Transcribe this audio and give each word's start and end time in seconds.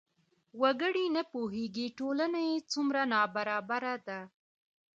وګړي 0.61 1.05
نه 1.15 1.23
پوهېږي 1.33 1.87
ټولنه 1.99 2.39
یې 2.49 2.57
څومره 2.71 3.01
نابرابره 3.13 3.95
ده. 4.07 4.19